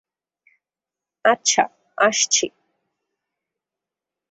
আচ্ছা, 1.25 1.63
আসছি। 1.97 2.45